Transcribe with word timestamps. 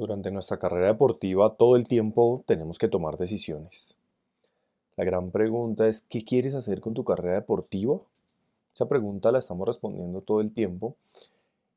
Durante 0.00 0.30
nuestra 0.30 0.58
carrera 0.58 0.86
deportiva 0.86 1.56
todo 1.56 1.76
el 1.76 1.86
tiempo 1.86 2.42
tenemos 2.46 2.78
que 2.78 2.88
tomar 2.88 3.18
decisiones. 3.18 3.98
La 4.96 5.04
gran 5.04 5.30
pregunta 5.30 5.88
es, 5.88 6.00
¿qué 6.00 6.24
quieres 6.24 6.54
hacer 6.54 6.80
con 6.80 6.94
tu 6.94 7.04
carrera 7.04 7.34
deportiva? 7.34 8.00
Esa 8.72 8.88
pregunta 8.88 9.30
la 9.30 9.40
estamos 9.40 9.68
respondiendo 9.68 10.22
todo 10.22 10.40
el 10.40 10.54
tiempo 10.54 10.96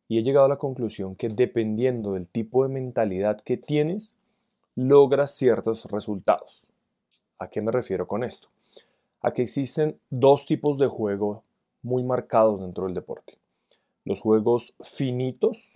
y 0.07 0.20
he 0.20 0.23
llegado 0.23 0.46
a 0.46 0.47
la 0.47 0.55
conclusión 0.55 1.17
que 1.17 1.28
dependiendo 1.28 2.13
del 2.13 2.29
tipo 2.29 2.63
de 2.63 2.70
mentalidad 2.70 3.41
que 3.41 3.57
tienes, 3.57 4.16
logras 4.78 5.36
ciertos 5.36 5.84
resultados. 5.92 6.66
¿A 7.40 7.50
qué 7.50 7.62
me 7.62 7.74
refiero 7.74 8.08
con 8.08 8.24
esto? 8.24 8.48
A 9.20 9.34
que 9.34 9.42
existen 9.42 10.00
dos 10.10 10.46
tipos 10.46 10.78
de 10.78 10.88
juego 10.88 11.44
muy 11.82 12.04
marcados 12.04 12.62
dentro 12.62 12.86
del 12.86 12.94
deporte. 12.94 13.38
Los 14.05 14.21
juegos 14.21 14.76
finitos 14.82 15.73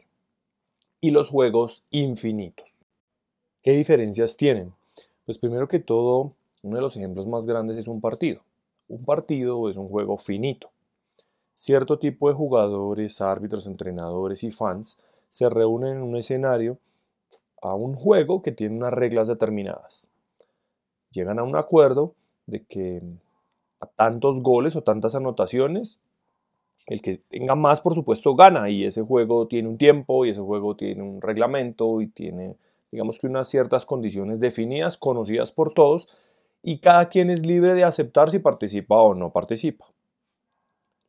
y 1.00 1.11
los 1.11 1.29
juegos 1.29 1.84
infinitos. 1.91 2.86
¿Qué 3.61 3.71
diferencias 3.71 4.38
tienen? 4.38 4.74
Pues 5.25 5.38
primero 5.38 5.68
que 5.68 5.79
todo, 5.79 6.33
uno 6.64 6.75
de 6.75 6.82
los 6.82 6.96
ejemplos 6.96 7.28
más 7.28 7.46
grandes 7.46 7.78
es 7.78 7.88
un 7.88 8.01
partido. 8.01 8.42
Un 8.88 9.04
partido 9.04 9.69
es 9.69 9.78
un 9.78 9.89
juego 9.89 10.18
finito. 10.18 10.69
Cierto 11.54 12.00
tipo 12.00 12.29
de 12.29 12.36
jugadores, 12.36 13.21
árbitros, 13.21 13.65
entrenadores 13.65 14.43
y 14.43 14.52
fans 14.52 14.97
se 15.29 15.50
reúnen 15.50 15.97
en 15.97 16.04
un 16.04 16.15
escenario 16.15 16.78
a 17.61 17.74
un 17.74 17.96
juego 17.96 18.41
que 18.41 18.52
tiene 18.52 18.77
unas 18.77 18.93
reglas 18.93 19.27
determinadas. 19.27 20.07
Llegan 21.11 21.39
a 21.39 21.43
un 21.43 21.55
acuerdo 21.55 22.14
de 22.46 22.64
que 22.64 23.02
a 23.79 23.88
tantos 23.88 24.41
goles 24.41 24.75
o 24.75 24.83
tantas 24.83 25.16
anotaciones 25.16 26.00
el 26.87 27.01
que 27.01 27.18
tenga 27.29 27.55
más, 27.55 27.82
por 27.82 27.96
supuesto, 27.96 28.33
gana 28.36 28.69
y 28.69 28.86
ese 28.86 29.01
juego 29.01 29.47
tiene 29.47 29.68
un 29.68 29.77
tiempo 29.77 30.25
y 30.25 30.29
ese 30.29 30.41
juego 30.41 30.75
tiene 30.75 31.04
un 31.04 31.21
reglamento 31.21 32.02
y 32.02 32.08
tiene, 32.08 32.55
digamos 32.91 33.19
que 33.19 33.27
unas 33.27 33.50
ciertas 33.50 33.86
condiciones 33.86 34.39
definidas, 34.39 34.97
conocidas 34.97 35.52
por 35.52 35.73
todos 35.73 36.08
y 36.63 36.80
cada 36.80 37.09
quien 37.09 37.30
es 37.30 37.45
libre 37.45 37.73
de 37.73 37.83
aceptar 37.83 38.31
si 38.31 38.39
participa 38.39 38.95
o 38.95 39.13
no 39.13 39.31
participa. 39.31 39.85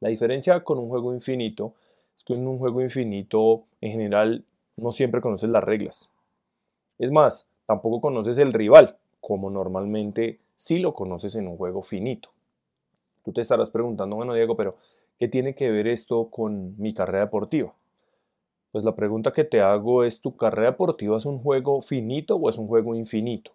La 0.01 0.09
diferencia 0.09 0.63
con 0.65 0.79
un 0.79 0.89
juego 0.89 1.15
infinito 1.15 1.75
es 2.17 2.25
que 2.25 2.35
en 2.35 2.47
un 2.47 2.59
juego 2.59 2.83
infinito 2.83 3.63
en 3.81 3.93
general 3.93 4.45
no 4.77 4.91
siempre 4.91 5.21
conoces 5.21 5.49
las 5.49 5.63
reglas. 5.63 6.11
Es 6.99 7.13
más, 7.13 7.47
tampoco 7.67 8.01
conoces 8.01 8.39
el 8.39 8.53
rival, 8.53 8.97
como 9.21 9.49
normalmente 9.49 10.41
sí 10.57 10.81
lo 10.81 10.93
conoces 10.93 11.37
en 11.37 11.47
un 11.47 11.57
juego 11.57 11.83
finito. 11.83 12.31
Tú 13.25 13.33
te 13.33 13.43
estarás 13.43 13.71
preguntando, 13.71 14.17
bueno 14.17 14.35
Diego, 14.35 14.57
pero 14.57 14.77
¿Qué 15.19 15.27
tiene 15.27 15.57
que 15.57 15.71
ver 15.71 15.89
esto 15.89 16.31
con 16.31 16.81
mi 16.81 16.95
carrera 16.95 17.25
deportiva? 17.25 17.75
Pues 18.71 18.85
la 18.85 18.95
pregunta 18.95 19.33
que 19.33 19.43
te 19.43 19.61
hago 19.61 20.05
es, 20.05 20.21
¿tu 20.21 20.37
carrera 20.37 20.71
deportiva 20.71 21.17
es 21.17 21.27
un 21.27 21.41
juego 21.41 21.83
finito 21.83 22.37
o 22.37 22.49
es 22.49 22.57
un 22.57 22.69
juego 22.69 22.95
infinito? 22.95 23.51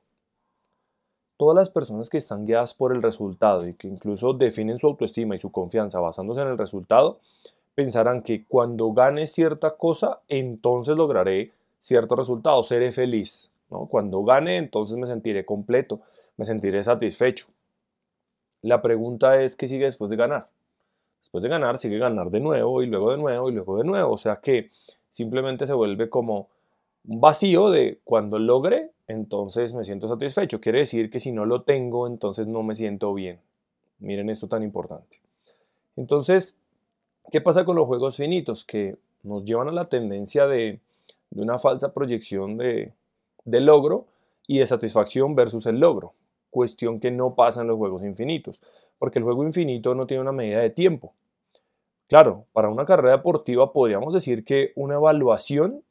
Todas 1.37 1.55
las 1.55 1.69
personas 1.69 2.09
que 2.09 2.17
están 2.17 2.45
guiadas 2.45 2.73
por 2.73 2.93
el 2.93 3.01
resultado 3.01 3.65
y 3.65 3.75
que 3.75 3.87
incluso 3.87 4.33
definen 4.33 4.77
su 4.77 4.87
autoestima 4.87 5.35
y 5.35 5.37
su 5.37 5.51
confianza 5.51 6.01
basándose 6.01 6.41
en 6.41 6.49
el 6.49 6.57
resultado, 6.57 7.19
pensarán 7.75 8.23
que 8.23 8.43
cuando 8.43 8.91
gane 8.91 9.25
cierta 9.25 9.77
cosa, 9.77 10.19
entonces 10.27 10.97
lograré 10.97 11.51
cierto 11.79 12.15
resultado, 12.17 12.61
seré 12.63 12.91
feliz. 12.91 13.51
¿no? 13.69 13.85
Cuando 13.85 14.23
gane, 14.23 14.57
entonces 14.57 14.97
me 14.97 15.07
sentiré 15.07 15.45
completo, 15.45 16.01
me 16.35 16.43
sentiré 16.43 16.83
satisfecho. 16.83 17.47
La 18.61 18.81
pregunta 18.81 19.41
es, 19.41 19.55
¿qué 19.55 19.67
sigue 19.67 19.85
después 19.85 20.09
de 20.09 20.17
ganar? 20.17 20.49
Después 21.33 21.41
de 21.41 21.49
ganar, 21.49 21.79
sigue 21.79 21.97
ganar 21.97 22.29
de 22.29 22.39
nuevo 22.39 22.83
y 22.83 22.85
luego 22.85 23.09
de 23.09 23.17
nuevo 23.17 23.49
y 23.49 23.53
luego 23.53 23.77
de 23.79 23.83
nuevo. 23.83 24.13
O 24.13 24.17
sea 24.19 24.35
que 24.35 24.69
simplemente 25.09 25.65
se 25.65 25.73
vuelve 25.73 26.07
como 26.07 26.47
un 27.07 27.21
vacío 27.21 27.71
de 27.71 27.99
cuando 28.03 28.37
logre, 28.37 28.91
entonces 29.07 29.73
me 29.73 29.83
siento 29.83 30.07
satisfecho. 30.07 30.61
Quiere 30.61 30.79
decir 30.79 31.09
que 31.09 31.19
si 31.19 31.31
no 31.31 31.47
lo 31.47 31.63
tengo, 31.63 32.05
entonces 32.05 32.45
no 32.45 32.61
me 32.61 32.75
siento 32.75 33.15
bien. 33.15 33.39
Miren 33.97 34.29
esto 34.29 34.47
tan 34.47 34.61
importante. 34.61 35.21
Entonces, 35.95 36.55
¿qué 37.31 37.41
pasa 37.41 37.65
con 37.65 37.77
los 37.77 37.87
juegos 37.87 38.15
finitos? 38.15 38.63
Que 38.63 38.97
nos 39.23 39.43
llevan 39.43 39.69
a 39.69 39.71
la 39.71 39.89
tendencia 39.89 40.45
de, 40.45 40.81
una 41.31 41.57
falsa 41.57 41.95
proyección 41.95 42.59
de, 42.59 42.93
de 43.43 43.59
logro 43.59 44.05
y 44.45 44.59
de 44.59 44.67
satisfacción 44.67 45.33
versus 45.33 45.65
el 45.65 45.79
logro. 45.79 46.13
Cuestión 46.51 46.99
que 46.99 47.09
no 47.09 47.33
pasa 47.33 47.61
en 47.61 47.67
los 47.69 47.77
juegos 47.77 48.03
infinitos, 48.03 48.61
porque 48.99 49.17
el 49.17 49.25
juego 49.25 49.43
infinito 49.43 49.95
no 49.95 50.05
tiene 50.05 50.21
una 50.21 50.31
medida 50.31 50.59
de 50.59 50.69
tiempo. 50.69 51.15
Claro, 52.13 52.45
para 52.53 52.69
una 52.69 52.85
carrera 52.85 53.17
deportiva 53.17 53.73
podríamos 53.73 54.13
decir 54.13 54.45
que 54.45 54.71
una 54.75 54.93
evaluación 54.93 55.81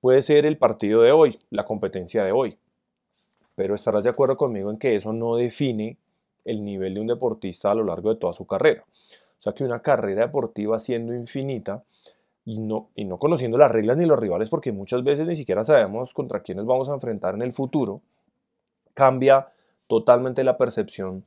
puede 0.00 0.24
ser 0.24 0.44
el 0.44 0.58
partido 0.58 1.02
de 1.02 1.12
hoy, 1.12 1.38
la 1.50 1.64
competencia 1.64 2.24
de 2.24 2.32
hoy. 2.32 2.58
Pero 3.54 3.76
estarás 3.76 4.02
de 4.02 4.10
acuerdo 4.10 4.36
conmigo 4.36 4.72
en 4.72 4.78
que 4.78 4.96
eso 4.96 5.12
no 5.12 5.36
define 5.36 5.96
el 6.44 6.64
nivel 6.64 6.94
de 6.94 7.00
un 7.00 7.06
deportista 7.06 7.70
a 7.70 7.76
lo 7.76 7.84
largo 7.84 8.12
de 8.12 8.18
toda 8.18 8.32
su 8.32 8.44
carrera. 8.44 8.82
O 8.88 9.40
sea 9.40 9.52
que 9.52 9.62
una 9.62 9.78
carrera 9.78 10.22
deportiva 10.22 10.80
siendo 10.80 11.14
infinita 11.14 11.84
y 12.44 12.58
no, 12.58 12.88
y 12.96 13.04
no 13.04 13.20
conociendo 13.20 13.56
las 13.56 13.70
reglas 13.70 13.98
ni 13.98 14.04
los 14.04 14.18
rivales, 14.18 14.50
porque 14.50 14.72
muchas 14.72 15.04
veces 15.04 15.28
ni 15.28 15.36
siquiera 15.36 15.64
sabemos 15.64 16.12
contra 16.12 16.42
quiénes 16.42 16.66
vamos 16.66 16.88
a 16.88 16.94
enfrentar 16.94 17.36
en 17.36 17.42
el 17.42 17.52
futuro, 17.52 18.00
cambia 18.94 19.46
totalmente 19.86 20.42
la 20.42 20.58
percepción 20.58 21.24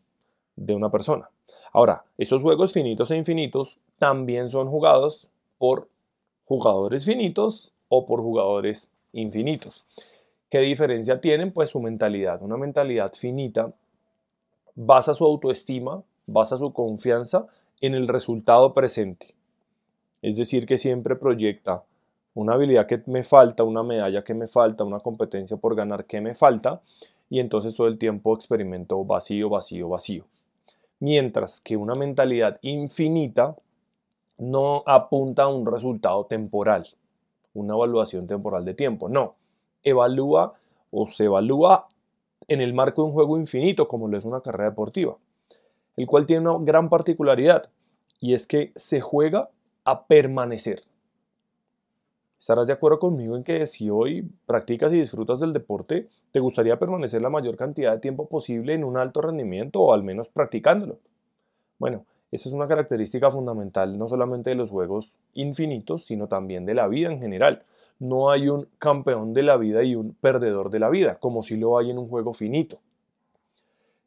de 0.57 0.75
una 0.75 0.91
persona. 0.91 1.29
Ahora, 1.73 2.03
estos 2.17 2.41
juegos 2.41 2.73
finitos 2.73 3.11
e 3.11 3.17
infinitos 3.17 3.77
también 3.97 4.49
son 4.49 4.69
jugados 4.69 5.27
por 5.57 5.87
jugadores 6.45 7.05
finitos 7.05 7.71
o 7.87 8.05
por 8.05 8.21
jugadores 8.21 8.89
infinitos. 9.13 9.85
¿Qué 10.49 10.59
diferencia 10.59 11.21
tienen? 11.21 11.53
Pues 11.53 11.69
su 11.69 11.79
mentalidad. 11.79 12.41
Una 12.41 12.57
mentalidad 12.57 13.13
finita 13.13 13.71
basa 14.75 15.13
su 15.13 15.23
autoestima, 15.25 16.03
basa 16.27 16.57
su 16.57 16.73
confianza 16.73 17.47
en 17.79 17.95
el 17.95 18.09
resultado 18.09 18.73
presente. 18.73 19.33
Es 20.21 20.37
decir, 20.37 20.65
que 20.65 20.77
siempre 20.77 21.15
proyecta 21.15 21.83
una 22.33 22.53
habilidad 22.53 22.85
que 22.85 23.01
me 23.05 23.23
falta, 23.23 23.63
una 23.63 23.81
medalla 23.81 24.23
que 24.23 24.33
me 24.33 24.47
falta, 24.47 24.83
una 24.83 24.99
competencia 24.99 25.55
por 25.55 25.75
ganar 25.75 26.03
que 26.05 26.19
me 26.19 26.33
falta, 26.33 26.81
y 27.29 27.39
entonces 27.39 27.75
todo 27.75 27.87
el 27.87 27.97
tiempo 27.97 28.35
experimento 28.35 29.03
vacío, 29.05 29.49
vacío, 29.49 29.87
vacío 29.87 30.25
mientras 31.01 31.59
que 31.59 31.75
una 31.75 31.95
mentalidad 31.95 32.59
infinita 32.61 33.57
no 34.37 34.83
apunta 34.85 35.43
a 35.43 35.47
un 35.47 35.65
resultado 35.65 36.25
temporal, 36.25 36.87
una 37.53 37.73
evaluación 37.73 38.27
temporal 38.27 38.63
de 38.63 38.75
tiempo, 38.75 39.09
no, 39.09 39.35
evalúa 39.83 40.53
o 40.91 41.07
se 41.07 41.25
evalúa 41.25 41.87
en 42.47 42.61
el 42.61 42.73
marco 42.73 43.01
de 43.01 43.07
un 43.07 43.13
juego 43.13 43.37
infinito 43.37 43.87
como 43.87 44.07
lo 44.07 44.17
es 44.17 44.25
una 44.25 44.41
carrera 44.41 44.69
deportiva, 44.69 45.17
el 45.97 46.05
cual 46.05 46.27
tiene 46.27 46.47
una 46.47 46.63
gran 46.63 46.87
particularidad 46.87 47.69
y 48.19 48.35
es 48.35 48.45
que 48.45 48.71
se 48.75 49.01
juega 49.01 49.49
a 49.83 50.05
permanecer. 50.05 50.83
Estarás 52.41 52.65
de 52.65 52.73
acuerdo 52.73 52.97
conmigo 52.97 53.37
en 53.37 53.43
que 53.43 53.67
si 53.67 53.91
hoy 53.91 54.27
practicas 54.47 54.91
y 54.91 54.99
disfrutas 54.99 55.39
del 55.39 55.53
deporte, 55.53 56.07
te 56.31 56.39
gustaría 56.39 56.79
permanecer 56.79 57.21
la 57.21 57.29
mayor 57.29 57.55
cantidad 57.55 57.93
de 57.93 57.99
tiempo 57.99 58.27
posible 58.27 58.73
en 58.73 58.83
un 58.83 58.97
alto 58.97 59.21
rendimiento 59.21 59.79
o 59.79 59.93
al 59.93 60.01
menos 60.01 60.29
practicándolo. 60.29 60.97
Bueno, 61.77 62.03
esa 62.31 62.49
es 62.49 62.55
una 62.55 62.67
característica 62.67 63.29
fundamental 63.29 63.95
no 63.95 64.07
solamente 64.07 64.49
de 64.49 64.55
los 64.55 64.71
juegos 64.71 65.13
infinitos, 65.35 66.07
sino 66.07 66.25
también 66.25 66.65
de 66.65 66.73
la 66.73 66.87
vida 66.87 67.11
en 67.11 67.19
general. 67.19 67.61
No 67.99 68.31
hay 68.31 68.49
un 68.49 68.67
campeón 68.79 69.35
de 69.35 69.43
la 69.43 69.57
vida 69.57 69.83
y 69.83 69.93
un 69.93 70.15
perdedor 70.15 70.71
de 70.71 70.79
la 70.79 70.89
vida, 70.89 71.19
como 71.19 71.43
si 71.43 71.57
lo 71.57 71.77
hay 71.77 71.91
en 71.91 71.99
un 71.99 72.09
juego 72.09 72.33
finito. 72.33 72.79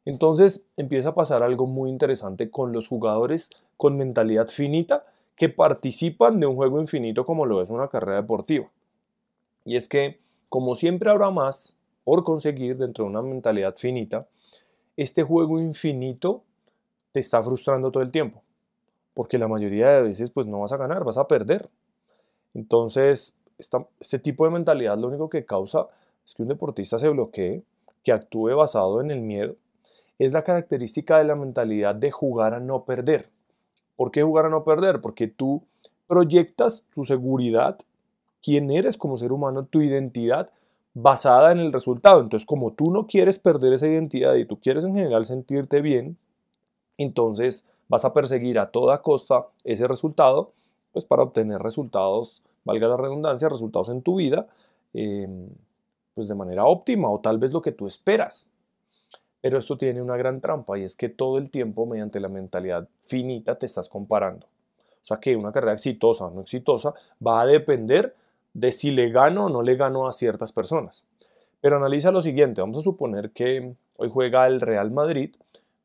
Entonces 0.03 0.65
empieza 0.75 1.09
a 1.09 1.15
pasar 1.15 1.41
algo 1.41 1.67
muy 1.67 1.89
interesante 1.89 2.51
con 2.51 2.73
los 2.73 2.89
jugadores 2.89 3.49
con 3.77 3.95
mentalidad 3.95 4.49
finita 4.49 5.05
que 5.35 5.49
participan 5.49 6.39
de 6.39 6.47
un 6.47 6.55
juego 6.55 6.79
infinito 6.79 7.25
como 7.25 7.45
lo 7.45 7.61
es 7.61 7.69
una 7.69 7.89
carrera 7.89 8.21
deportiva. 8.21 8.69
Y 9.65 9.75
es 9.75 9.87
que, 9.87 10.19
como 10.49 10.75
siempre 10.75 11.09
habrá 11.09 11.31
más 11.31 11.75
por 12.03 12.23
conseguir 12.23 12.77
dentro 12.77 13.03
de 13.03 13.09
una 13.09 13.21
mentalidad 13.21 13.75
finita, 13.77 14.27
este 14.95 15.23
juego 15.23 15.59
infinito 15.59 16.43
te 17.11 17.19
está 17.19 17.41
frustrando 17.41 17.91
todo 17.91 18.03
el 18.03 18.11
tiempo. 18.11 18.41
Porque 19.13 19.37
la 19.37 19.47
mayoría 19.47 19.89
de 19.89 20.01
veces 20.03 20.29
pues 20.29 20.47
no 20.47 20.59
vas 20.61 20.71
a 20.71 20.77
ganar, 20.77 21.03
vas 21.03 21.17
a 21.17 21.27
perder. 21.27 21.69
Entonces, 22.53 23.33
este 23.99 24.19
tipo 24.19 24.45
de 24.45 24.51
mentalidad 24.51 24.97
lo 24.97 25.07
único 25.07 25.29
que 25.29 25.45
causa 25.45 25.87
es 26.25 26.33
que 26.33 26.43
un 26.43 26.49
deportista 26.49 26.99
se 26.99 27.09
bloquee, 27.09 27.63
que 28.03 28.11
actúe 28.11 28.55
basado 28.55 29.01
en 29.01 29.11
el 29.11 29.21
miedo. 29.21 29.55
Es 30.19 30.31
la 30.31 30.43
característica 30.43 31.17
de 31.17 31.25
la 31.25 31.35
mentalidad 31.35 31.95
de 31.95 32.11
jugar 32.11 32.53
a 32.53 32.59
no 32.59 32.85
perder. 32.85 33.29
¿Por 33.95 34.11
qué 34.11 34.23
jugar 34.23 34.45
a 34.45 34.49
no 34.49 34.63
perder? 34.63 35.01
Porque 35.01 35.27
tú 35.27 35.63
proyectas 36.07 36.83
tu 36.93 37.05
seguridad, 37.05 37.79
quién 38.43 38.71
eres 38.71 38.97
como 38.97 39.17
ser 39.17 39.31
humano, 39.31 39.65
tu 39.65 39.81
identidad 39.81 40.49
basada 40.93 41.51
en 41.51 41.59
el 41.59 41.73
resultado. 41.73 42.21
Entonces, 42.21 42.45
como 42.45 42.71
tú 42.73 42.91
no 42.91 43.07
quieres 43.07 43.39
perder 43.39 43.73
esa 43.73 43.87
identidad 43.87 44.35
y 44.35 44.45
tú 44.45 44.59
quieres 44.59 44.83
en 44.83 44.95
general 44.95 45.25
sentirte 45.25 45.81
bien, 45.81 46.17
entonces 46.97 47.65
vas 47.87 48.05
a 48.05 48.13
perseguir 48.13 48.59
a 48.59 48.71
toda 48.71 49.01
costa 49.01 49.47
ese 49.63 49.87
resultado, 49.87 50.51
pues 50.91 51.05
para 51.05 51.23
obtener 51.23 51.61
resultados, 51.61 52.41
valga 52.63 52.87
la 52.87 52.97
redundancia, 52.97 53.49
resultados 53.49 53.89
en 53.89 54.01
tu 54.01 54.15
vida, 54.15 54.47
em, 54.93 55.49
pues 56.13 56.27
de 56.27 56.35
manera 56.35 56.65
óptima 56.65 57.09
o 57.09 57.19
tal 57.19 57.37
vez 57.37 57.51
lo 57.51 57.61
que 57.61 57.73
tú 57.73 57.87
esperas. 57.87 58.47
Pero 59.45 59.59
esto 59.59 59.77
tiene 59.77 60.01
una 60.01 60.17
gran 60.17 60.41
trampa 60.41 60.75
y 60.79 60.83
es 60.85 60.95
que 60.95 61.07
todo 61.07 61.37
el 61.37 61.51
tiempo 61.51 61.85
mediante 61.85 62.19
la 62.19 62.29
mentalidad 62.29 62.87
finita 63.01 63.59
te 63.59 63.67
estás 63.67 63.87
comparando. 63.87 64.47
O 64.47 65.05
sea 65.05 65.17
que 65.17 65.35
una 65.35 65.51
carrera 65.51 65.73
exitosa 65.73 66.25
o 66.25 66.31
no 66.31 66.41
exitosa 66.41 66.95
va 67.23 67.41
a 67.41 67.45
depender 67.45 68.15
de 68.55 68.71
si 68.71 68.89
le 68.89 69.11
gano 69.11 69.45
o 69.45 69.49
no 69.49 69.61
le 69.61 69.75
gano 69.75 70.07
a 70.07 70.13
ciertas 70.13 70.51
personas. 70.51 71.03
Pero 71.61 71.77
analiza 71.77 72.09
lo 72.09 72.23
siguiente, 72.23 72.59
vamos 72.59 72.79
a 72.79 72.81
suponer 72.81 73.29
que 73.29 73.75
hoy 73.97 74.09
juega 74.09 74.47
el 74.47 74.61
Real 74.61 74.89
Madrid 74.89 75.35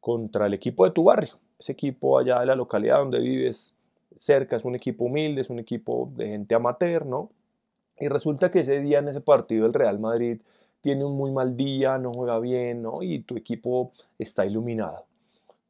contra 0.00 0.46
el 0.46 0.54
equipo 0.54 0.86
de 0.86 0.92
tu 0.92 1.04
barrio, 1.04 1.34
ese 1.58 1.72
equipo 1.72 2.18
allá 2.18 2.40
de 2.40 2.46
la 2.46 2.54
localidad 2.56 2.96
donde 2.96 3.18
vives 3.18 3.74
cerca, 4.16 4.56
es 4.56 4.64
un 4.64 4.74
equipo 4.74 5.04
humilde, 5.04 5.42
es 5.42 5.50
un 5.50 5.58
equipo 5.58 6.10
de 6.16 6.28
gente 6.28 6.54
amateur, 6.54 7.04
¿no? 7.04 7.28
Y 7.98 8.08
resulta 8.08 8.50
que 8.50 8.60
ese 8.60 8.80
día 8.80 9.00
en 9.00 9.08
ese 9.08 9.20
partido 9.20 9.66
el 9.66 9.74
Real 9.74 9.98
Madrid 9.98 10.40
tiene 10.80 11.04
un 11.04 11.16
muy 11.16 11.30
mal 11.30 11.56
día, 11.56 11.98
no 11.98 12.12
juega 12.12 12.38
bien, 12.38 12.82
¿no? 12.82 13.02
Y 13.02 13.20
tu 13.20 13.36
equipo 13.36 13.92
está 14.18 14.46
iluminado. 14.46 15.04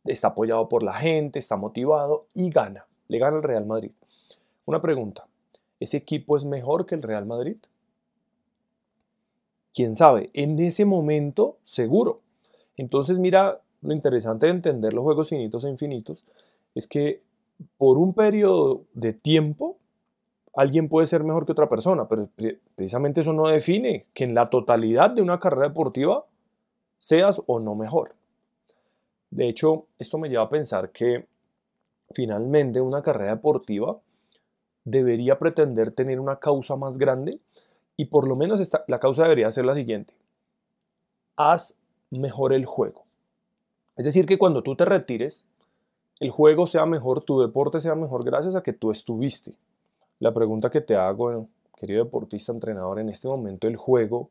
Está 0.05 0.29
apoyado 0.29 0.69
por 0.69 0.83
la 0.83 0.95
gente, 0.95 1.39
está 1.39 1.57
motivado 1.57 2.27
y 2.35 2.51
gana. 2.51 2.87
Le 3.09 3.19
gana 3.19 3.39
el 3.39 3.43
Real 3.43 3.67
Madrid. 3.67 3.91
Una 4.67 4.81
pregunta. 4.81 5.27
¿Ese 5.79 5.97
equipo 5.97 6.37
es 6.37 6.45
mejor 6.45 6.87
que 6.87 6.95
el 6.95 7.03
Real 7.03 7.27
Madrid? 7.27 7.57
¿Quién 9.75 9.95
sabe? 9.95 10.31
En 10.33 10.59
ese 10.59 10.85
momento, 10.85 11.57
seguro. 11.65 12.21
Entonces, 12.77 13.19
mira, 13.19 13.61
lo 13.83 13.93
interesante 13.93 14.47
de 14.47 14.53
entender 14.53 14.93
los 14.93 15.05
juegos 15.05 15.29
finitos 15.29 15.65
e 15.65 15.71
infinitos 15.71 16.25
es 16.75 16.87
que 16.87 17.23
por 17.79 17.99
un 17.99 18.15
periodo 18.15 18.85
de 18.95 19.13
tiempo 19.13 19.77
alguien 20.55 20.89
puede 20.89 21.07
ser 21.07 21.25
mejor 21.25 21.47
que 21.47 21.53
otra 21.53 21.69
persona, 21.69 22.09
pero 22.09 22.29
precisamente 22.75 23.21
eso 23.21 23.33
no 23.33 23.49
define 23.49 24.07
que 24.15 24.25
en 24.25 24.35
la 24.35 24.51
totalidad 24.51 25.11
de 25.11 25.23
una 25.23 25.39
carrera 25.39 25.69
deportiva 25.69 26.27
seas 26.99 27.41
o 27.47 27.61
no 27.61 27.75
mejor. 27.75 28.15
De 29.31 29.49
hecho, 29.49 29.87
esto 29.99 30.19
me 30.19 30.29
lleva 30.29 30.45
a 30.45 30.51
pensar 30.51 30.91
que 30.91 31.27
finalmente 32.11 32.81
una 32.81 33.03
carrera 33.03 33.37
deportiva 33.37 33.99
debería 34.85 35.39
pretender 35.39 35.93
tener 35.93 36.19
una 36.19 36.37
causa 36.37 36.77
más 36.77 36.99
grande 36.99 37.39
y 37.97 38.07
por 38.07 38.27
lo 38.27 38.35
menos 38.35 38.61
la 38.89 38.99
causa 38.99 39.25
debería 39.25 39.51
ser 39.51 39.65
la 39.65 39.75
siguiente. 39.75 40.15
Haz 41.37 41.79
mejor 42.11 42.53
el 42.53 42.67
juego. 42.67 43.05
Es 43.97 44.05
decir, 44.05 44.27
que 44.27 44.39
cuando 44.39 44.63
tú 44.63 44.75
te 44.75 44.85
retires, 44.85 45.47
el 46.19 46.31
juego 46.31 46.67
sea 46.67 46.87
mejor, 46.87 47.23
tu 47.23 47.41
deporte 47.41 47.81
sea 47.81 47.95
mejor 47.95 48.25
gracias 48.25 48.57
a 48.57 48.63
que 48.63 48.73
tú 48.73 48.91
estuviste. 48.91 49.53
La 50.21 50.35
pregunta 50.35 50.71
que 50.71 50.83
te 50.83 50.97
hago, 50.97 51.49
querido 51.79 52.05
deportista, 52.05 52.53
entrenador, 52.53 52.99
en 52.99 53.09
este 53.09 53.27
momento 53.27 53.67
el 53.67 53.77
juego 53.77 54.29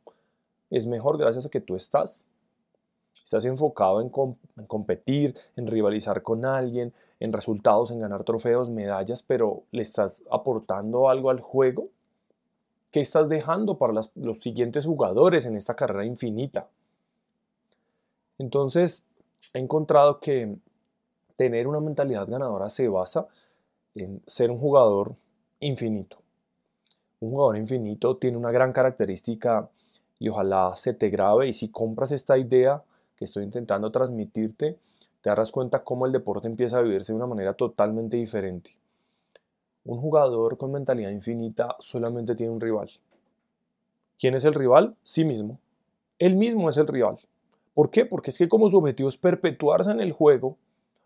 es 0.70 0.86
mejor 0.86 1.18
gracias 1.18 1.48
a 1.48 1.50
que 1.50 1.62
tú 1.62 1.76
estás. 1.76 2.28
Estás 3.24 3.44
enfocado 3.46 4.00
en, 4.00 4.10
competir, 4.68 5.36
en 5.56 5.66
rivalizar 5.66 6.22
con 6.22 6.46
alguien, 6.46 6.94
en 7.20 7.34
resultados, 7.34 7.90
en 7.90 8.00
ganar 8.00 8.24
trofeos, 8.24 8.70
medallas, 8.70 9.24
pero 9.24 9.64
¿le 9.72 9.82
estás 9.82 10.22
aportando 10.30 11.10
algo 11.10 11.32
al 11.32 11.40
juego? 11.40 11.88
¿Qué 12.92 13.02
estás 13.02 13.28
dejando 13.28 13.80
para 13.80 13.94
los 14.14 14.40
siguientes 14.40 14.86
jugadores 14.86 15.48
en 15.48 15.58
esta 15.58 15.76
carrera 15.76 16.06
infinita? 16.06 16.68
Entonces, 18.38 19.04
he 19.54 19.60
encontrado 19.60 20.20
que 20.20 20.56
tener 21.36 21.68
una 21.68 21.80
mentalidad 21.80 22.28
ganadora 22.28 22.70
se 22.70 22.88
basa 22.88 23.28
en 23.96 24.22
ser 24.28 24.52
un 24.52 24.60
jugador 24.60 25.16
infinito. 25.60 26.18
Un 27.20 27.32
jugador 27.32 27.58
infinito 27.58 28.18
tiene 28.18 28.38
una 28.38 28.52
gran 28.52 28.72
característica 28.72 29.70
y 30.20 30.30
ojalá 30.30 30.74
se 30.78 30.94
te 30.94 31.10
grabe 31.10 31.48
y 31.48 31.54
si 31.54 31.70
compras 31.70 32.12
esta 32.12 32.38
idea 32.38 32.82
que 33.18 33.26
estoy 33.26 33.44
intentando 33.44 33.92
transmitirte, 33.92 34.78
te 35.22 35.30
darás 35.30 35.52
cuenta 35.52 35.84
cómo 35.84 36.06
el 36.06 36.12
deporte 36.12 36.48
empieza 36.48 36.78
a 36.78 36.82
vivirse 36.82 37.12
de 37.12 37.18
una 37.18 37.28
manera 37.28 37.54
totalmente 37.54 38.16
diferente. 38.16 38.72
Un 39.84 40.00
jugador 40.00 40.58
con 40.58 40.72
mentalidad 40.72 41.10
infinita 41.10 41.76
solamente 41.80 42.36
tiene 42.36 42.54
un 42.54 42.62
rival. 42.62 42.90
¿Quién 44.18 44.36
es 44.36 44.46
el 44.46 44.54
rival? 44.54 44.96
Sí 45.04 45.26
mismo. 45.26 45.60
Él 46.20 46.36
mismo 46.36 46.70
es 46.70 46.78
el 46.78 46.88
rival. 46.88 47.18
¿Por 47.74 47.90
qué? 47.90 48.06
Porque 48.06 48.32
es 48.32 48.38
que 48.38 48.50
como 48.50 48.70
su 48.70 48.78
objetivo 48.78 49.10
es 49.10 49.18
perpetuarse 49.18 49.92
en 49.92 50.00
el 50.00 50.12
juego, 50.12 50.58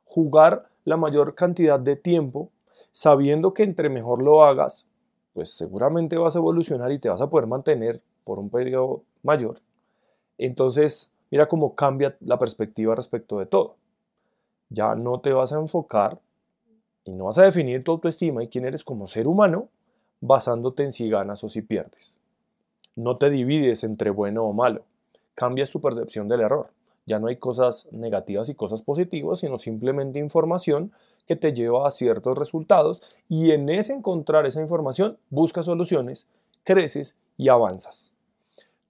jugar 0.05 0.67
la 0.85 0.97
mayor 0.97 1.35
cantidad 1.35 1.79
de 1.79 1.95
tiempo 1.95 2.49
sabiendo 2.93 3.53
que 3.53 3.63
entre 3.63 3.89
mejor 3.89 4.23
lo 4.23 4.45
hagas, 4.45 4.87
pues 5.33 5.51
seguramente 5.51 6.15
vas 6.15 6.35
a 6.35 6.39
evolucionar 6.39 6.91
y 6.91 6.99
te 6.99 7.09
vas 7.09 7.19
a 7.19 7.29
poder 7.29 7.47
mantener 7.47 8.01
por 8.23 8.39
un 8.39 8.49
periodo 8.49 9.03
mayor. 9.23 9.57
Entonces, 10.37 11.11
mira 11.31 11.47
cómo 11.47 11.75
cambia 11.75 12.15
la 12.21 12.39
perspectiva 12.39 12.95
respecto 12.95 13.39
de 13.39 13.47
todo. 13.47 13.75
Ya 14.69 14.95
no 14.95 15.19
te 15.19 15.33
vas 15.33 15.51
a 15.51 15.59
enfocar 15.59 16.19
y 17.03 17.11
no 17.11 17.25
vas 17.25 17.39
a 17.39 17.43
definir 17.43 17.83
tu 17.83 17.91
autoestima 17.91 18.43
y 18.43 18.47
quién 18.47 18.65
eres 18.65 18.83
como 18.83 19.07
ser 19.07 19.27
humano 19.27 19.69
basándote 20.21 20.83
en 20.83 20.91
si 20.91 21.09
ganas 21.09 21.43
o 21.43 21.49
si 21.49 21.61
pierdes. 21.61 22.21
No 22.95 23.17
te 23.17 23.29
divides 23.29 23.83
entre 23.83 24.11
bueno 24.11 24.43
o 24.43 24.53
malo. 24.53 24.83
Cambias 25.33 25.71
tu 25.71 25.81
percepción 25.81 26.27
del 26.27 26.41
error. 26.41 26.69
Ya 27.05 27.19
no 27.19 27.27
hay 27.27 27.37
cosas 27.37 27.87
negativas 27.91 28.49
y 28.49 28.55
cosas 28.55 28.83
positivas, 28.83 29.39
sino 29.39 29.57
simplemente 29.57 30.19
información 30.19 30.91
que 31.27 31.35
te 31.35 31.53
lleva 31.53 31.87
a 31.87 31.91
ciertos 31.91 32.37
resultados 32.37 33.01
y 33.29 33.51
en 33.51 33.69
ese 33.69 33.93
encontrar 33.93 34.45
esa 34.45 34.61
información 34.61 35.17
buscas 35.29 35.65
soluciones, 35.65 36.27
creces 36.63 37.17
y 37.37 37.49
avanzas. 37.49 38.11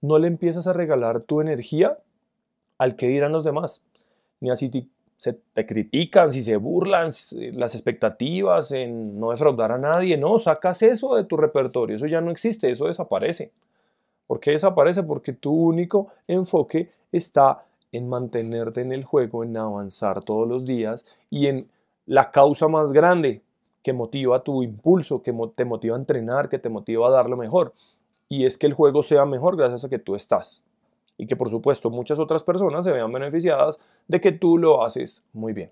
No 0.00 0.18
le 0.18 0.28
empiezas 0.28 0.66
a 0.66 0.72
regalar 0.72 1.20
tu 1.20 1.40
energía 1.40 1.98
al 2.78 2.96
que 2.96 3.08
dirán 3.08 3.32
los 3.32 3.44
demás, 3.44 3.82
ni 4.40 4.50
así 4.50 4.68
te, 4.68 4.86
se 5.16 5.32
te 5.32 5.64
critican, 5.64 6.32
si 6.32 6.42
se 6.42 6.56
burlan, 6.56 7.10
las 7.52 7.74
expectativas 7.74 8.72
en 8.72 9.18
no 9.18 9.30
defraudar 9.30 9.72
a 9.72 9.78
nadie, 9.78 10.16
no, 10.16 10.38
sacas 10.38 10.82
eso 10.82 11.14
de 11.14 11.24
tu 11.24 11.36
repertorio, 11.36 11.96
eso 11.96 12.06
ya 12.06 12.20
no 12.20 12.30
existe, 12.30 12.70
eso 12.70 12.86
desaparece. 12.86 13.52
¿Por 14.26 14.40
qué 14.40 14.52
desaparece? 14.52 15.02
Porque 15.02 15.32
tu 15.32 15.52
único 15.52 16.08
enfoque 16.26 16.90
está 17.12 17.64
en 17.92 18.08
mantenerte 18.08 18.80
en 18.80 18.92
el 18.92 19.04
juego, 19.04 19.44
en 19.44 19.56
avanzar 19.56 20.22
todos 20.24 20.48
los 20.48 20.64
días 20.64 21.06
y 21.30 21.46
en 21.46 21.68
la 22.06 22.30
causa 22.30 22.68
más 22.68 22.92
grande 22.92 23.42
que 23.82 23.92
motiva 23.92 24.42
tu 24.42 24.62
impulso, 24.62 25.22
que 25.22 25.34
te 25.54 25.64
motiva 25.64 25.96
a 25.96 25.98
entrenar, 25.98 26.48
que 26.48 26.58
te 26.58 26.68
motiva 26.68 27.08
a 27.08 27.10
dar 27.10 27.28
lo 27.28 27.36
mejor. 27.36 27.74
Y 28.28 28.46
es 28.46 28.56
que 28.56 28.66
el 28.66 28.72
juego 28.72 29.02
sea 29.02 29.26
mejor 29.26 29.56
gracias 29.56 29.84
a 29.84 29.88
que 29.88 29.98
tú 29.98 30.14
estás. 30.14 30.62
Y 31.18 31.26
que 31.26 31.36
por 31.36 31.50
supuesto 31.50 31.90
muchas 31.90 32.18
otras 32.18 32.42
personas 32.42 32.84
se 32.84 32.92
vean 32.92 33.12
beneficiadas 33.12 33.78
de 34.08 34.20
que 34.20 34.32
tú 34.32 34.58
lo 34.58 34.82
haces 34.82 35.22
muy 35.32 35.52
bien. 35.52 35.70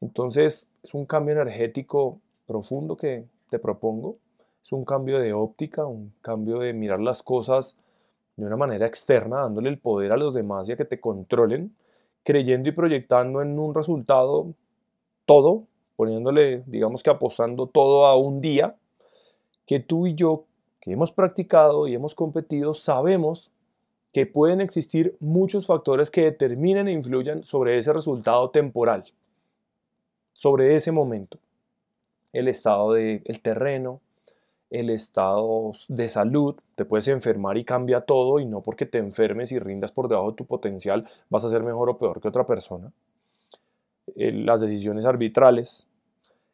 Entonces 0.00 0.68
es 0.82 0.94
un 0.94 1.04
cambio 1.04 1.34
energético 1.34 2.20
profundo 2.46 2.96
que 2.96 3.24
te 3.50 3.58
propongo. 3.58 4.16
Es 4.62 4.72
un 4.72 4.84
cambio 4.84 5.18
de 5.18 5.32
óptica, 5.32 5.84
un 5.84 6.12
cambio 6.22 6.60
de 6.60 6.72
mirar 6.72 7.00
las 7.00 7.22
cosas 7.22 7.76
de 8.36 8.46
una 8.46 8.56
manera 8.56 8.86
externa, 8.86 9.40
dándole 9.40 9.68
el 9.68 9.78
poder 9.78 10.12
a 10.12 10.16
los 10.16 10.32
demás 10.32 10.68
y 10.68 10.72
a 10.72 10.76
que 10.76 10.84
te 10.84 11.00
controlen, 11.00 11.74
creyendo 12.22 12.68
y 12.68 12.72
proyectando 12.72 13.42
en 13.42 13.58
un 13.58 13.74
resultado 13.74 14.54
todo, 15.28 15.64
poniéndole, 15.96 16.62
digamos 16.66 17.02
que 17.02 17.10
apostando 17.10 17.66
todo 17.66 18.06
a 18.06 18.16
un 18.16 18.40
día, 18.40 18.76
que 19.66 19.78
tú 19.78 20.06
y 20.06 20.14
yo, 20.14 20.46
que 20.80 20.90
hemos 20.90 21.12
practicado 21.12 21.86
y 21.86 21.94
hemos 21.94 22.14
competido, 22.14 22.72
sabemos 22.72 23.50
que 24.14 24.24
pueden 24.24 24.62
existir 24.62 25.18
muchos 25.20 25.66
factores 25.66 26.10
que 26.10 26.22
determinen 26.22 26.88
e 26.88 26.92
influyan 26.92 27.44
sobre 27.44 27.76
ese 27.76 27.92
resultado 27.92 28.48
temporal, 28.48 29.04
sobre 30.32 30.76
ese 30.76 30.92
momento. 30.92 31.38
El 32.32 32.48
estado 32.48 32.94
del 32.94 33.42
terreno, 33.42 34.00
el 34.70 34.88
estado 34.88 35.72
de 35.88 36.08
salud, 36.08 36.56
te 36.74 36.86
puedes 36.86 37.06
enfermar 37.08 37.58
y 37.58 37.66
cambia 37.66 38.00
todo 38.00 38.40
y 38.40 38.46
no 38.46 38.62
porque 38.62 38.86
te 38.86 38.96
enfermes 38.96 39.52
y 39.52 39.58
rindas 39.58 39.92
por 39.92 40.08
debajo 40.08 40.30
de 40.30 40.36
tu 40.36 40.46
potencial 40.46 41.06
vas 41.28 41.44
a 41.44 41.50
ser 41.50 41.62
mejor 41.62 41.90
o 41.90 41.98
peor 41.98 42.18
que 42.22 42.28
otra 42.28 42.46
persona. 42.46 42.90
Eh, 44.16 44.32
las 44.32 44.60
decisiones 44.60 45.04
arbitrales. 45.04 45.86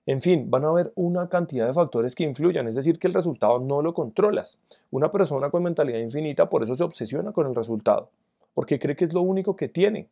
En 0.07 0.21
fin, 0.21 0.51
van 0.51 0.65
a 0.65 0.69
haber 0.69 0.93
una 0.97 1.29
cantidad 1.29 1.67
de 1.67 1.73
factores 1.73 2.15
que 2.15 2.25
influyan, 2.25 2.69
es 2.69 2.75
decir, 2.75 2.99
que 2.99 3.07
el 3.07 3.15
resultado 3.15 3.59
no 3.59 3.81
lo 3.81 3.95
controlas. 3.95 4.59
Una 4.91 5.11
persona 5.11 5.51
con 5.51 5.63
mentalidad 5.63 5.99
infinita 5.99 6.49
por 6.49 6.63
eso 6.63 6.75
se 6.75 6.85
obsesiona 6.85 7.33
con 7.33 7.47
el 7.47 7.55
resultado, 7.55 8.11
porque 8.53 8.79
cree 8.79 8.97
que 8.97 9.07
es 9.07 9.15
lo 9.15 9.23
único 9.23 9.57
que 9.57 9.69
tiene. 9.69 10.09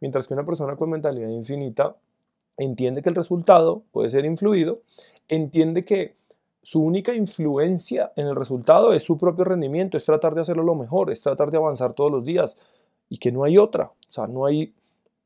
Mientras 0.00 0.28
que 0.28 0.34
una 0.34 0.46
persona 0.46 0.76
con 0.76 0.90
mentalidad 0.90 1.28
infinita 1.28 1.96
entiende 2.56 3.02
que 3.02 3.08
el 3.08 3.16
resultado 3.16 3.82
puede 3.90 4.10
ser 4.10 4.24
influido, 4.24 4.80
entiende 5.28 5.84
que 5.84 6.14
su 6.62 6.82
única 6.82 7.14
influencia 7.14 8.12
en 8.16 8.26
el 8.26 8.36
resultado 8.36 8.92
es 8.92 9.02
su 9.02 9.18
propio 9.18 9.44
rendimiento, 9.44 9.96
es 9.96 10.04
tratar 10.04 10.34
de 10.34 10.40
hacerlo 10.42 10.62
lo 10.62 10.74
mejor, 10.74 11.10
es 11.10 11.20
tratar 11.20 11.50
de 11.50 11.56
avanzar 11.56 11.94
todos 11.94 12.10
los 12.10 12.24
días 12.24 12.58
y 13.08 13.18
que 13.18 13.32
no 13.32 13.44
hay 13.44 13.58
otra, 13.58 13.84
o 13.86 14.12
sea, 14.12 14.26
no 14.26 14.46
hay 14.46 14.74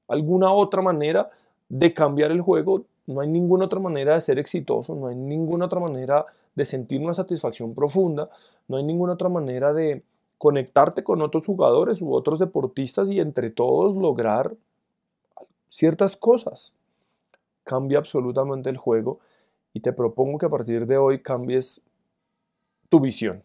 alguna 0.09 0.53
otra 0.53 0.83
manera 0.83 1.31
de 1.71 1.95
cambiar 1.95 2.33
el 2.33 2.43
juego, 2.43 2.85
no 3.07 3.21
hay 3.21 3.29
ninguna 3.29 3.65
otra 3.65 3.81
manera 3.81 4.15
de 4.15 4.21
ser 4.21 4.39
exitoso, 4.39 4.95
no 4.95 5.07
hay 5.07 5.17
ninguna 5.17 5.67
otra 5.67 5.81
manera 5.81 6.27
de 6.55 6.65
sentir 6.65 7.01
una 7.01 7.15
satisfacción 7.15 7.75
profunda, 7.75 8.29
no 8.69 8.77
hay 8.77 8.83
ninguna 8.83 9.15
otra 9.15 9.29
manera 9.29 9.73
de 9.73 10.03
conectarte 10.37 11.05
con 11.05 11.23
otros 11.23 11.47
jugadores 11.47 12.03
u 12.03 12.13
otros 12.13 12.39
deportistas 12.39 13.09
y 13.09 13.21
entre 13.21 13.51
todos 13.51 13.95
lograr 13.95 14.55
ciertas 15.69 16.17
cosas. 16.17 16.73
Cambia 17.65 17.99
absolutamente 17.99 18.69
el 18.69 18.77
juego 18.77 19.21
y 19.73 19.81
te 19.81 19.93
propongo 19.93 20.39
que 20.39 20.47
a 20.47 20.51
partir 20.51 20.87
de 20.87 20.99
hoy 20.99 21.23
cambies 21.23 21.81
tu 22.89 22.99
visión. 22.99 23.45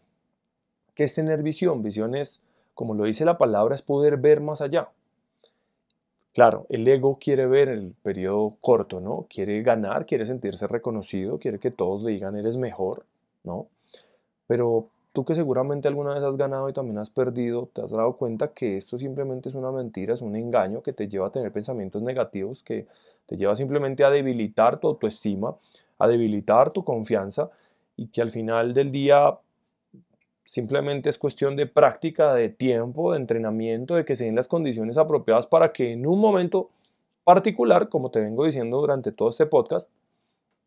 ¿Qué 0.94 1.04
es 1.04 1.14
tener 1.14 1.42
visión? 1.42 1.82
Visión 1.82 2.16
es, 2.16 2.40
como 2.74 2.94
lo 2.94 3.04
dice 3.04 3.24
la 3.24 3.38
palabra, 3.38 3.74
es 3.74 3.82
poder 3.82 4.16
ver 4.16 4.40
más 4.40 4.60
allá. 4.60 4.88
Claro, 6.36 6.66
el 6.68 6.86
ego 6.86 7.18
quiere 7.18 7.46
ver 7.46 7.70
el 7.70 7.94
periodo 8.02 8.58
corto, 8.60 9.00
¿no? 9.00 9.26
Quiere 9.30 9.62
ganar, 9.62 10.04
quiere 10.04 10.26
sentirse 10.26 10.66
reconocido, 10.66 11.38
quiere 11.38 11.58
que 11.58 11.70
todos 11.70 12.02
le 12.02 12.10
digan 12.12 12.36
eres 12.36 12.58
mejor, 12.58 13.06
¿no? 13.42 13.68
Pero 14.46 14.88
tú 15.14 15.24
que 15.24 15.34
seguramente 15.34 15.88
alguna 15.88 16.14
vez 16.14 16.22
has 16.22 16.36
ganado 16.36 16.68
y 16.68 16.74
también 16.74 16.98
has 16.98 17.10
perdido, 17.10 17.70
te 17.72 17.82
has 17.82 17.90
dado 17.90 18.16
cuenta 18.18 18.48
que 18.48 18.76
esto 18.76 18.98
simplemente 18.98 19.48
es 19.48 19.56
una 19.56 19.72
mentira, 19.72 20.14
es 20.14 20.22
un 20.22 20.36
engaño 20.36 20.82
que 20.82 20.92
te 20.92 21.08
lleva 21.08 21.28
a 21.28 21.32
tener 21.32 21.52
pensamientos 21.52 22.02
negativos, 22.02 22.62
que 22.62 22.86
te 23.26 23.38
lleva 23.38 23.56
simplemente 23.56 24.04
a 24.04 24.10
debilitar 24.10 24.80
tu 24.80 24.88
autoestima, 24.88 25.56
a 25.98 26.08
debilitar 26.08 26.70
tu 26.70 26.84
confianza 26.84 27.50
y 27.96 28.08
que 28.08 28.22
al 28.22 28.30
final 28.30 28.74
del 28.74 28.92
día 28.92 29.38
simplemente 30.46 31.10
es 31.10 31.18
cuestión 31.18 31.56
de 31.56 31.66
práctica, 31.66 32.32
de 32.32 32.48
tiempo, 32.48 33.12
de 33.12 33.18
entrenamiento, 33.18 33.96
de 33.96 34.04
que 34.04 34.14
se 34.14 34.24
den 34.24 34.36
las 34.36 34.48
condiciones 34.48 34.96
apropiadas 34.96 35.46
para 35.46 35.72
que 35.72 35.92
en 35.92 36.06
un 36.06 36.20
momento 36.20 36.70
particular, 37.24 37.88
como 37.88 38.10
te 38.10 38.20
vengo 38.20 38.44
diciendo 38.44 38.80
durante 38.80 39.12
todo 39.12 39.28
este 39.28 39.44
podcast, 39.44 39.90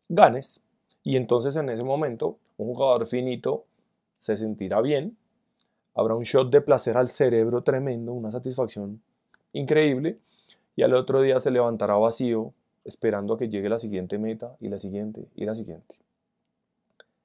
ganes. 0.08 0.60
Y 1.02 1.16
entonces 1.16 1.56
en 1.56 1.70
ese 1.70 1.82
momento 1.82 2.36
un 2.58 2.74
jugador 2.74 3.06
finito 3.06 3.64
se 4.16 4.36
sentirá 4.36 4.82
bien, 4.82 5.16
habrá 5.94 6.14
un 6.14 6.24
shot 6.24 6.50
de 6.50 6.60
placer 6.60 6.98
al 6.98 7.08
cerebro 7.08 7.62
tremendo, 7.62 8.12
una 8.12 8.30
satisfacción 8.30 9.00
increíble, 9.54 10.18
y 10.76 10.82
al 10.82 10.94
otro 10.94 11.22
día 11.22 11.40
se 11.40 11.50
levantará 11.50 11.94
vacío 11.94 12.52
esperando 12.84 13.34
a 13.34 13.38
que 13.38 13.48
llegue 13.48 13.70
la 13.70 13.78
siguiente 13.78 14.18
meta 14.18 14.56
y 14.60 14.68
la 14.68 14.78
siguiente 14.78 15.26
y 15.34 15.46
la 15.46 15.54
siguiente. 15.54 15.94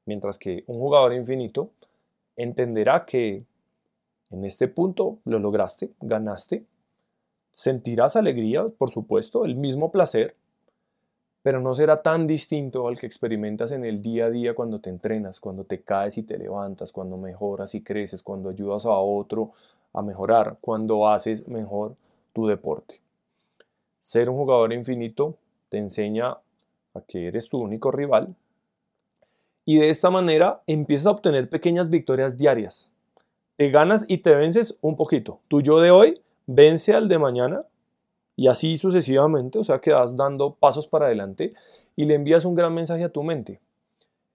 Mientras 0.06 0.38
que 0.38 0.64
un 0.68 0.80
jugador 0.80 1.14
infinito 1.14 1.72
entenderá 2.36 3.06
que 3.06 3.44
en 4.32 4.46
este 4.46 4.68
punto 4.68 5.20
lo 5.26 5.40
lograste, 5.40 5.92
ganaste, 6.02 6.66
sentirás 7.52 8.16
alegría, 8.16 8.68
por 8.68 8.92
supuesto, 8.92 9.46
el 9.46 9.56
mismo 9.56 9.92
placer, 9.92 10.36
pero 11.42 11.62
no 11.62 11.76
será 11.76 12.02
tan 12.02 12.26
distinto 12.26 12.88
al 12.88 13.00
que 13.00 13.06
experimentas 13.06 13.72
en 13.72 13.86
el 13.86 14.02
día 14.02 14.26
a 14.26 14.30
día 14.32 14.56
cuando 14.56 14.80
te 14.80 14.90
entrenas, 14.90 15.40
cuando 15.40 15.64
te 15.64 15.82
caes 15.82 16.18
y 16.18 16.24
te 16.24 16.38
levantas, 16.38 16.92
cuando 16.92 17.18
mejoras 17.18 17.76
y 17.76 17.82
creces, 17.82 18.24
cuando 18.24 18.50
ayudas 18.50 18.86
a 18.86 18.98
otro 18.98 19.52
a 19.94 20.02
mejorar, 20.02 20.58
cuando 20.60 21.08
haces 21.08 21.48
mejor 21.48 21.96
tu 22.34 22.48
deporte. 22.48 23.00
Ser 24.00 24.30
un 24.30 24.38
jugador 24.38 24.74
infinito 24.74 25.38
te 25.70 25.78
enseña 25.78 26.32
a 26.32 27.02
que 27.08 27.28
eres 27.28 27.48
tu 27.48 27.60
único 27.60 27.92
rival, 27.92 28.36
y 29.66 29.80
de 29.80 29.90
esta 29.90 30.10
manera 30.10 30.62
empiezas 30.68 31.08
a 31.08 31.12
obtener 31.12 31.50
pequeñas 31.50 31.90
victorias 31.90 32.38
diarias. 32.38 32.92
Te 33.58 33.70
ganas 33.72 34.06
y 34.08 34.20
te 34.20 34.36
vences 34.36 34.78
un 34.82 34.96
poquito. 34.96 35.40
Tu 35.48 35.62
yo 35.62 35.80
de 35.80 35.92
hoy 35.92 36.22
vence 36.46 36.94
al 36.94 37.10
de 37.10 37.18
mañana 37.18 37.64
y 38.36 38.48
así 38.48 38.78
sucesivamente, 38.78 39.58
o 39.60 39.64
sea 39.64 39.80
que 39.80 39.92
vas 39.92 40.16
dando 40.16 40.56
pasos 40.56 40.88
para 40.88 41.06
adelante 41.06 41.54
y 41.96 42.06
le 42.06 42.16
envías 42.16 42.46
un 42.46 42.56
gran 42.56 42.74
mensaje 42.74 43.04
a 43.04 43.10
tu 43.10 43.24
mente. 43.24 43.60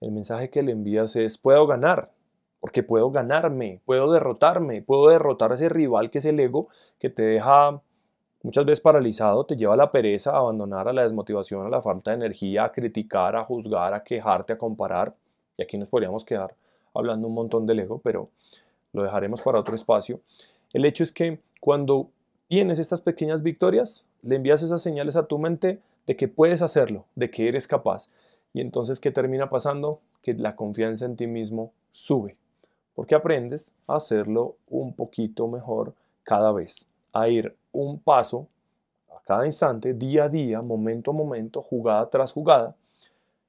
El 0.00 0.12
mensaje 0.12 0.50
que 0.50 0.62
le 0.62 0.72
envías 0.72 1.14
es 1.16 1.37
puedo 1.37 1.66
ganar, 1.66 2.10
porque 2.58 2.82
puedo 2.82 3.10
ganarme, 3.10 3.80
puedo 3.84 4.10
derrotarme, 4.12 4.82
puedo 4.82 5.08
derrotar 5.08 5.52
a 5.52 5.54
ese 5.54 5.68
rival 5.68 6.10
que 6.10 6.18
es 6.18 6.25
el 6.25 6.40
ego 6.40 6.68
que 6.99 7.10
te 7.10 7.22
deja 7.22 7.80
muchas 8.42 8.64
veces 8.64 8.80
paralizado, 8.80 9.44
te 9.44 9.56
lleva 9.56 9.75
a 9.75 9.76
la 9.76 9.92
pereza, 9.92 10.32
a 10.32 10.38
abandonar, 10.38 10.88
a 10.88 10.92
la 10.92 11.02
desmotivación, 11.02 11.66
a 11.66 11.70
la 11.70 11.82
falta 11.82 12.11
de 12.11 12.16
energía, 12.16 12.64
a 12.64 12.73
criticar, 12.73 13.37
a 13.37 13.44
juzgar, 13.44 13.94
a 13.94 14.02
quejarte, 14.02 14.52
a 14.54 14.59
comparar. 14.59 15.14
Y 15.56 15.62
aquí 15.62 15.76
nos 15.76 15.88
podríamos 15.88 16.25
quedar 16.25 16.54
hablando 16.94 17.28
un 17.28 17.35
montón 17.35 17.66
del 17.66 17.80
ego, 17.80 18.00
pero 18.02 18.30
lo 18.92 19.02
dejaremos 19.02 19.42
para 19.42 19.61
otro 19.61 19.75
espacio. 19.75 20.20
El 20.73 20.85
hecho 20.85 21.02
es 21.02 21.12
que 21.12 21.40
cuando 21.61 22.11
tienes 22.49 22.78
estas 22.78 23.00
pequeñas 23.00 23.42
victorias, 23.42 24.04
le 24.23 24.37
envías 24.37 24.62
esas 24.62 24.82
señales 24.82 25.16
a 25.16 25.26
tu 25.26 25.38
mente 25.38 25.80
de 26.06 26.16
que 26.16 26.28
puedes 26.28 26.62
hacerlo, 26.62 27.04
de 27.14 27.30
que 27.30 27.49
eres 27.49 27.66
capaz. 27.68 28.09
Y 28.52 28.61
entonces, 28.61 28.99
¿qué 28.99 29.11
termina 29.11 29.49
pasando? 29.50 30.00
Que 30.23 30.35
la 30.35 30.56
confianza 30.56 31.04
en 31.04 31.16
ti 31.16 31.26
mismo 31.26 31.73
sube, 31.92 32.37
porque 32.94 33.14
aprendes 33.14 33.73
a 33.87 33.97
hacerlo 33.97 34.56
un 34.68 34.94
poquito 34.94 35.47
mejor 35.47 35.94
cada 36.25 36.52
vez, 36.52 36.88
a 37.12 37.28
ir 37.28 37.54
un 37.72 37.98
paso 37.98 38.48
a 39.10 39.20
cada 39.22 39.46
instante, 39.46 39.94
día 39.94 40.24
a 40.24 40.28
día, 40.28 40.62
momento 40.62 41.10
a 41.10 41.14
momento, 41.14 41.62
jugada 41.62 42.08
tras 42.10 42.32
jugada, 42.32 42.74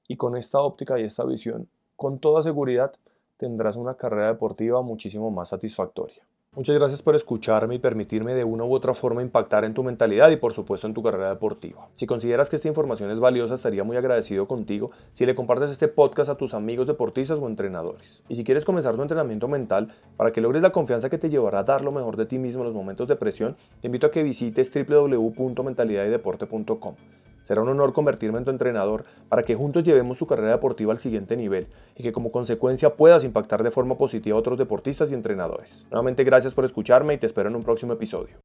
y 0.07 0.17
con 0.17 0.35
esta 0.35 0.59
óptica 0.59 0.99
y 0.99 1.03
esta 1.03 1.23
visión 1.23 1.67
con 1.95 2.17
toda 2.19 2.41
seguridad 2.41 2.93
tendrás 3.37 3.75
una 3.75 3.93
carrera 3.93 4.27
deportiva 4.27 4.81
muchísimo 4.81 5.29
más 5.29 5.49
satisfactoria. 5.49 6.23
Muchas 6.53 6.77
gracias 6.77 7.01
por 7.01 7.15
escucharme 7.15 7.75
y 7.75 7.79
permitirme 7.79 8.33
de 8.33 8.43
una 8.43 8.65
u 8.65 8.73
otra 8.73 8.93
forma 8.93 9.21
impactar 9.21 9.63
en 9.63 9.73
tu 9.73 9.83
mentalidad 9.83 10.29
y 10.31 10.35
por 10.35 10.51
supuesto 10.51 10.85
en 10.85 10.93
tu 10.93 11.01
carrera 11.01 11.29
deportiva. 11.29 11.87
Si 11.95 12.05
consideras 12.05 12.49
que 12.49 12.57
esta 12.57 12.67
información 12.67 13.09
es 13.09 13.21
valiosa, 13.21 13.55
estaría 13.55 13.85
muy 13.85 13.95
agradecido 13.95 14.49
contigo 14.49 14.91
si 15.13 15.25
le 15.25 15.33
compartes 15.33 15.71
este 15.71 15.87
podcast 15.87 16.29
a 16.29 16.35
tus 16.35 16.53
amigos 16.53 16.87
deportistas 16.87 17.39
o 17.39 17.47
entrenadores. 17.47 18.21
Y 18.27 18.35
si 18.35 18.43
quieres 18.43 18.65
comenzar 18.65 18.97
tu 18.97 19.01
entrenamiento 19.01 19.47
mental 19.47 19.95
para 20.17 20.33
que 20.33 20.41
logres 20.41 20.61
la 20.61 20.73
confianza 20.73 21.09
que 21.09 21.17
te 21.17 21.29
llevará 21.29 21.59
a 21.59 21.63
dar 21.63 21.85
lo 21.85 21.93
mejor 21.93 22.17
de 22.17 22.25
ti 22.25 22.37
mismo 22.37 22.63
en 22.63 22.65
los 22.65 22.75
momentos 22.75 23.07
de 23.07 23.15
presión, 23.15 23.55
te 23.79 23.87
invito 23.87 24.07
a 24.07 24.11
que 24.11 24.21
visites 24.21 24.73
www.mentalidadydeporte.com. 24.73 26.95
Será 27.41 27.61
un 27.61 27.69
honor 27.69 27.93
convertirme 27.93 28.37
en 28.37 28.45
tu 28.45 28.51
entrenador 28.51 29.05
para 29.29 29.43
que 29.43 29.55
juntos 29.55 29.83
llevemos 29.83 30.17
tu 30.17 30.27
carrera 30.27 30.51
deportiva 30.51 30.93
al 30.93 30.99
siguiente 30.99 31.35
nivel 31.35 31.67
y 31.95 32.03
que 32.03 32.11
como 32.11 32.31
consecuencia 32.31 32.95
puedas 32.95 33.23
impactar 33.23 33.63
de 33.63 33.71
forma 33.71 33.97
positiva 33.97 34.35
a 34.35 34.39
otros 34.39 34.57
deportistas 34.57 35.11
y 35.11 35.13
entrenadores. 35.13 35.85
Nuevamente 35.91 36.23
gracias 36.23 36.53
por 36.53 36.65
escucharme 36.65 37.13
y 37.13 37.17
te 37.17 37.25
espero 37.25 37.49
en 37.49 37.55
un 37.55 37.63
próximo 37.63 37.93
episodio. 37.93 38.35